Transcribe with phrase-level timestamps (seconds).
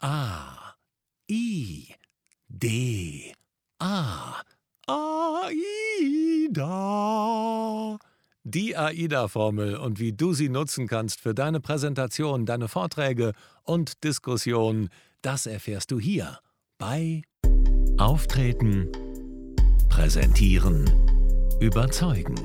[0.00, 0.74] A,
[1.28, 1.88] I,
[2.46, 3.34] D,
[3.80, 4.42] A,
[4.86, 5.58] AIDA.
[8.44, 13.32] Die AIDA-Formel und wie du sie nutzen kannst für deine Präsentation, deine Vorträge
[13.64, 14.88] und Diskussionen,
[15.20, 16.38] das erfährst du hier
[16.78, 17.22] bei
[17.98, 18.92] Auftreten,
[19.88, 20.84] Präsentieren,
[21.58, 22.36] Überzeugen.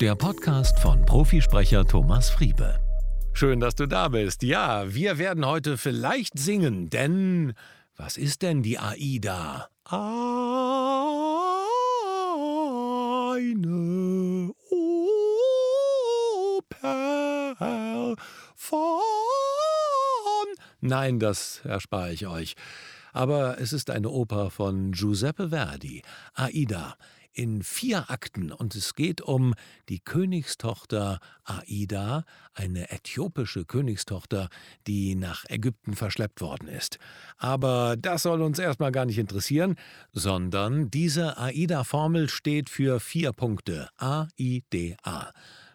[0.00, 2.83] Der Podcast von Profisprecher Thomas Friebe.
[3.36, 4.44] Schön, dass du da bist.
[4.44, 7.54] Ja, wir werden heute vielleicht singen, denn
[7.96, 9.68] was ist denn die AIDA?
[9.84, 10.04] Eine
[16.46, 18.14] Oper
[18.54, 19.00] von.
[20.80, 22.54] Nein, das erspare ich euch.
[23.12, 26.02] Aber es ist eine Oper von Giuseppe Verdi,
[26.34, 26.94] Aida,
[27.34, 29.54] in vier Akten und es geht um
[29.88, 32.24] die Königstochter Aida,
[32.54, 34.48] eine äthiopische Königstochter,
[34.86, 36.98] die nach Ägypten verschleppt worden ist.
[37.36, 39.76] Aber das soll uns erstmal gar nicht interessieren,
[40.12, 43.88] sondern diese Aida-Formel steht für vier Punkte.
[43.98, 45.32] A-I-D-A.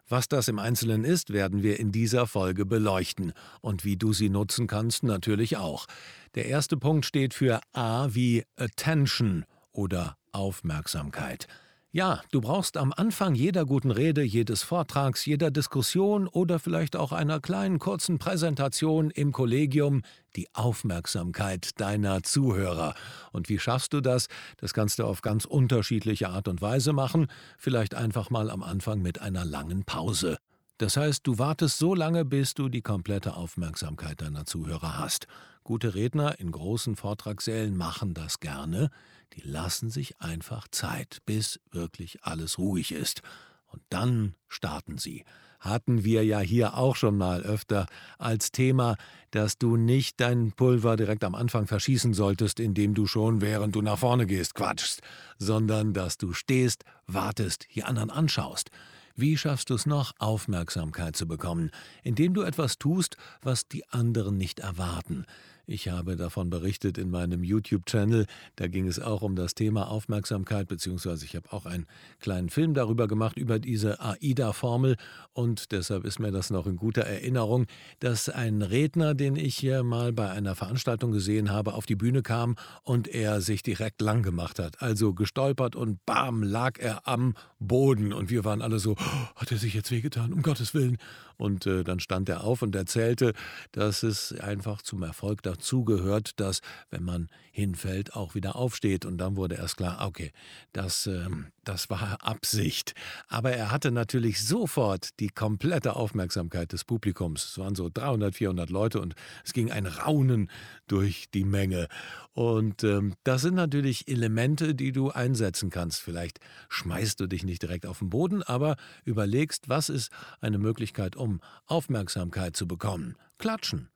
[0.08, 4.30] Was das im Einzelnen ist, werden wir in dieser Folge beleuchten und wie du sie
[4.30, 5.86] nutzen kannst natürlich auch.
[6.34, 11.48] Der erste Punkt steht für A wie Attention oder Aufmerksamkeit.
[11.92, 17.12] Ja, du brauchst am Anfang jeder guten Rede, jedes Vortrags, jeder Diskussion oder vielleicht auch
[17.12, 20.04] einer kleinen kurzen Präsentation im Kollegium
[20.36, 22.94] die Aufmerksamkeit deiner Zuhörer.
[23.32, 24.28] Und wie schaffst du das?
[24.58, 27.26] Das kannst du auf ganz unterschiedliche Art und Weise machen,
[27.58, 30.38] vielleicht einfach mal am Anfang mit einer langen Pause.
[30.78, 35.26] Das heißt, du wartest so lange, bis du die komplette Aufmerksamkeit deiner Zuhörer hast.
[35.64, 38.90] Gute Redner in großen Vortragssälen machen das gerne.
[39.34, 43.22] Die lassen sich einfach Zeit, bis wirklich alles ruhig ist.
[43.68, 45.24] Und dann starten sie.
[45.60, 47.86] Hatten wir ja hier auch schon mal öfter
[48.18, 48.96] als Thema,
[49.32, 53.82] dass du nicht dein Pulver direkt am Anfang verschießen solltest, indem du schon, während du
[53.82, 55.02] nach vorne gehst, quatschst,
[55.38, 58.72] sondern dass du stehst, wartest, die anderen anschaust.
[59.16, 61.72] Wie schaffst du es noch, Aufmerksamkeit zu bekommen,
[62.04, 65.26] indem du etwas tust, was die anderen nicht erwarten?
[65.72, 68.26] Ich habe davon berichtet in meinem YouTube-Channel.
[68.56, 71.86] Da ging es auch um das Thema Aufmerksamkeit, beziehungsweise ich habe auch einen
[72.20, 74.96] kleinen Film darüber gemacht, über diese AIDA-Formel.
[75.32, 77.68] Und deshalb ist mir das noch in guter Erinnerung,
[78.00, 82.24] dass ein Redner, den ich hier mal bei einer Veranstaltung gesehen habe, auf die Bühne
[82.24, 84.82] kam und er sich direkt lang gemacht hat.
[84.82, 88.12] Also gestolpert und bam, lag er am Boden.
[88.12, 90.34] Und wir waren alle so, oh, hat er sich jetzt wehgetan?
[90.34, 90.98] Um Gottes Willen.
[91.38, 93.34] Und äh, dann stand er auf und erzählte,
[93.72, 99.06] dass es einfach zum Erfolg dazugehört, dass, wenn man hinfällt, auch wieder aufsteht.
[99.06, 100.32] Und dann wurde erst klar, okay,
[100.72, 101.28] das, äh,
[101.64, 102.94] das war Absicht.
[103.28, 107.44] Aber er hatte natürlich sofort die komplette Aufmerksamkeit des Publikums.
[107.44, 110.50] Es waren so 300, 400 Leute und es ging ein Raunen
[110.88, 111.88] durch die Menge.
[112.34, 116.02] Und ähm, das sind natürlich Elemente, die du einsetzen kannst.
[116.02, 116.40] Vielleicht
[116.70, 121.42] schmeißt du dich nicht direkt auf den Boden, aber überlegst, was ist eine Möglichkeit, um
[121.66, 123.18] Aufmerksamkeit zu bekommen.
[123.38, 123.90] Klatschen,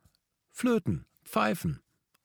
[0.51, 1.79] flöten, pfeifen,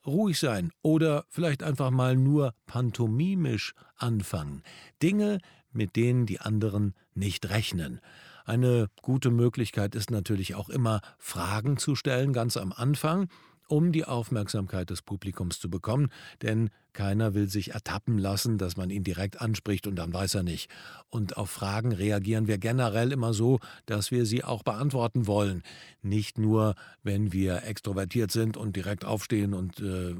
[0.06, 4.62] ruhig sein oder vielleicht einfach mal nur pantomimisch anfangen.
[5.02, 5.38] Dinge,
[5.72, 8.02] mit denen die anderen nicht rechnen.
[8.44, 13.28] Eine gute Möglichkeit ist natürlich auch immer, Fragen zu stellen, ganz am Anfang
[13.68, 16.08] um die Aufmerksamkeit des Publikums zu bekommen,
[16.42, 20.42] denn keiner will sich ertappen lassen, dass man ihn direkt anspricht und dann weiß er
[20.42, 20.70] nicht.
[21.10, 25.62] Und auf Fragen reagieren wir generell immer so, dass wir sie auch beantworten wollen.
[26.02, 30.14] Nicht nur, wenn wir extrovertiert sind und direkt aufstehen und äh,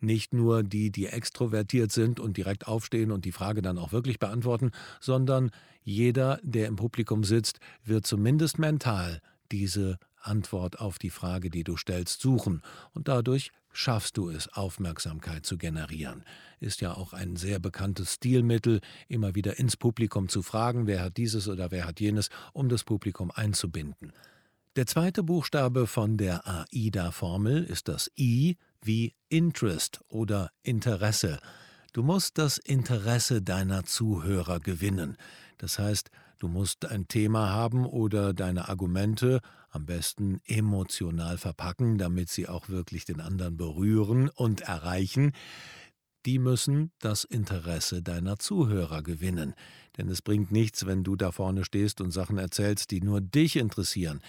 [0.00, 4.18] nicht nur die, die extrovertiert sind und direkt aufstehen und die Frage dann auch wirklich
[4.18, 4.70] beantworten,
[5.00, 5.50] sondern
[5.82, 9.20] jeder, der im Publikum sitzt, wird zumindest mental
[9.52, 15.46] diese Antwort auf die Frage, die du stellst, suchen und dadurch schaffst du es, Aufmerksamkeit
[15.46, 16.24] zu generieren.
[16.58, 21.16] Ist ja auch ein sehr bekanntes Stilmittel, immer wieder ins Publikum zu fragen, wer hat
[21.16, 24.12] dieses oder wer hat jenes, um das Publikum einzubinden.
[24.76, 31.40] Der zweite Buchstabe von der AIDA-Formel ist das I wie Interest oder Interesse.
[31.92, 35.16] Du musst das Interesse deiner Zuhörer gewinnen.
[35.56, 39.40] Das heißt, Du musst ein Thema haben oder deine Argumente
[39.70, 45.32] am besten emotional verpacken, damit sie auch wirklich den anderen berühren und erreichen.
[46.26, 49.54] Die müssen das Interesse deiner Zuhörer gewinnen.
[49.96, 53.56] Denn es bringt nichts, wenn du da vorne stehst und Sachen erzählst, die nur dich
[53.56, 54.20] interessieren.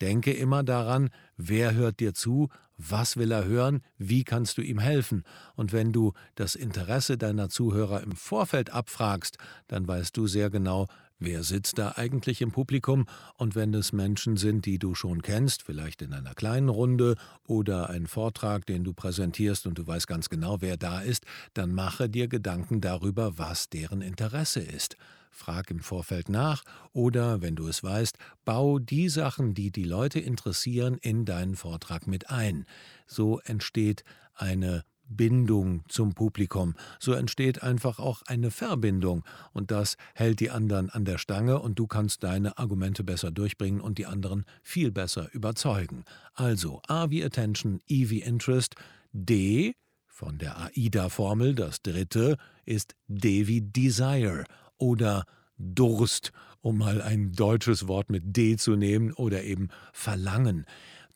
[0.00, 2.48] Denke immer daran, wer hört dir zu,
[2.78, 5.24] was will er hören, wie kannst du ihm helfen.
[5.56, 9.36] Und wenn du das Interesse deiner Zuhörer im Vorfeld abfragst,
[9.66, 10.86] dann weißt du sehr genau,
[11.22, 13.04] Wer sitzt da eigentlich im Publikum?
[13.36, 17.14] Und wenn es Menschen sind, die du schon kennst, vielleicht in einer kleinen Runde
[17.46, 21.74] oder ein Vortrag, den du präsentierst und du weißt ganz genau, wer da ist, dann
[21.74, 24.96] mache dir Gedanken darüber, was deren Interesse ist.
[25.30, 26.64] Frag im Vorfeld nach
[26.94, 28.16] oder, wenn du es weißt,
[28.46, 32.64] bau die Sachen, die die Leute interessieren, in deinen Vortrag mit ein.
[33.06, 36.74] So entsteht eine Bindung zum Publikum.
[36.98, 41.78] So entsteht einfach auch eine Verbindung und das hält die anderen an der Stange und
[41.78, 46.04] du kannst deine Argumente besser durchbringen und die anderen viel besser überzeugen.
[46.34, 48.74] Also A wie Attention, E wie Interest,
[49.12, 49.74] D
[50.06, 54.44] von der AIDA-Formel, das dritte, ist D wie Desire
[54.76, 55.24] oder
[55.56, 60.66] Durst, um mal ein deutsches Wort mit D zu nehmen, oder eben Verlangen.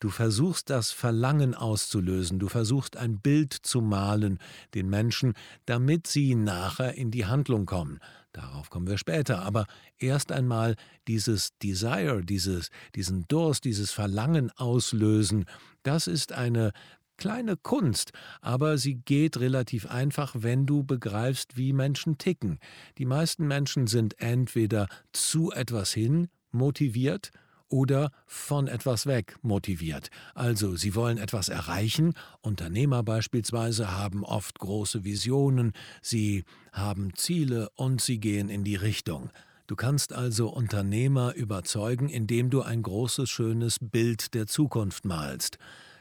[0.01, 4.39] Du versuchst das Verlangen auszulösen, du versuchst ein Bild zu malen
[4.75, 5.35] den Menschen,
[5.67, 7.99] damit sie nachher in die Handlung kommen.
[8.33, 9.67] Darauf kommen wir später, aber
[9.99, 10.75] erst einmal
[11.07, 15.45] dieses Desire, dieses, diesen Durst, dieses Verlangen auslösen,
[15.85, 16.73] das ist eine
[17.17, 18.11] kleine Kunst,
[18.41, 22.59] aber sie geht relativ einfach, wenn du begreifst, wie Menschen ticken.
[22.99, 27.31] Die meisten Menschen sind entweder zu etwas hin motiviert,
[27.75, 30.09] oder von etwas weg motiviert.
[30.33, 32.15] Also sie wollen etwas erreichen.
[32.41, 39.31] Unternehmer beispielsweise haben oft große Visionen, sie haben Ziele und sie gehen in die Richtung.
[39.67, 45.59] Du kannst also Unternehmer überzeugen, indem du ein großes, schönes Bild der Zukunft malst.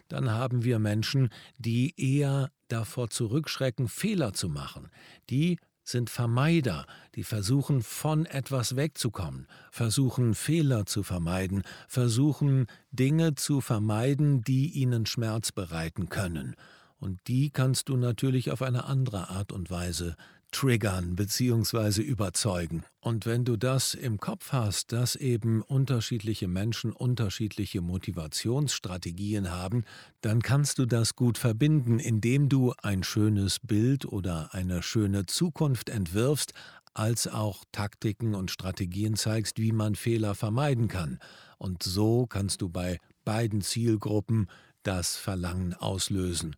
[0.09, 4.91] Dann haben wir Menschen, die eher davor zurückschrecken, Fehler zu machen,
[5.31, 6.85] die sind Vermeider,
[7.15, 15.06] die versuchen von etwas wegzukommen, versuchen Fehler zu vermeiden, versuchen Dinge zu vermeiden, die ihnen
[15.06, 16.56] Schmerz bereiten können.
[17.00, 20.15] Und die kannst du natürlich auf eine andere Art und Weise
[20.53, 22.01] triggern bzw.
[22.01, 22.83] überzeugen.
[23.01, 29.83] Und wenn du das im Kopf hast, dass eben unterschiedliche Menschen unterschiedliche Motivationsstrategien haben,
[30.21, 35.89] dann kannst du das gut verbinden, indem du ein schönes Bild oder eine schöne Zukunft
[35.89, 36.53] entwirfst,
[36.94, 41.19] als auch Taktiken und Strategien zeigst, wie man Fehler vermeiden kann.
[41.57, 44.47] Und so kannst du bei beiden Zielgruppen
[44.83, 46.56] das Verlangen auslösen.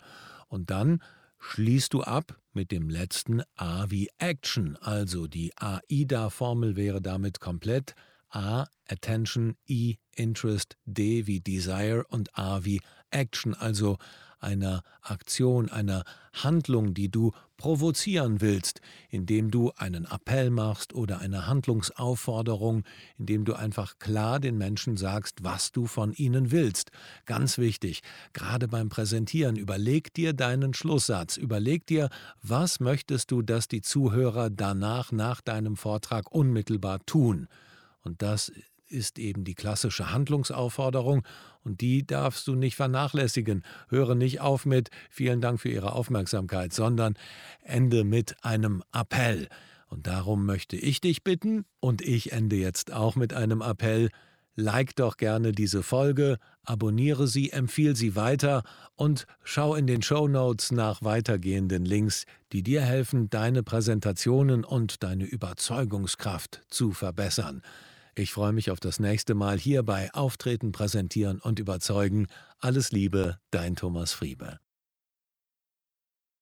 [0.48, 1.02] Und dann
[1.48, 7.94] schließt du ab mit dem letzten A wie Action, also die AIDA-Formel wäre damit komplett.
[8.30, 12.82] A Attention, E Interest, D wie Desire und A wie
[13.12, 13.98] Action, also
[14.46, 21.48] einer Aktion, einer Handlung, die du provozieren willst, indem du einen Appell machst oder eine
[21.48, 22.84] Handlungsaufforderung,
[23.18, 26.92] indem du einfach klar den Menschen sagst, was du von ihnen willst.
[27.26, 28.02] Ganz wichtig,
[28.34, 32.10] gerade beim Präsentieren, überleg dir deinen Schlusssatz, überleg dir,
[32.44, 37.48] was möchtest du, dass die Zuhörer danach nach deinem Vortrag unmittelbar tun.
[38.04, 38.52] Und das
[38.88, 41.24] ist eben die klassische Handlungsaufforderung
[41.66, 43.64] und die darfst du nicht vernachlässigen.
[43.90, 47.16] Höre nicht auf mit vielen Dank für Ihre Aufmerksamkeit, sondern
[47.64, 49.50] ende mit einem Appell.
[49.88, 54.10] Und darum möchte ich dich bitten, und ich ende jetzt auch mit einem Appell,
[54.56, 58.64] like doch gerne diese Folge, abonniere sie, empfiehl sie weiter
[58.96, 65.04] und schau in den Show Notes nach weitergehenden Links, die dir helfen, deine Präsentationen und
[65.04, 67.62] deine Überzeugungskraft zu verbessern.
[68.18, 72.28] Ich freue mich auf das nächste Mal hier bei Auftreten, Präsentieren und Überzeugen.
[72.60, 74.60] Alles Liebe, dein Thomas Friebe.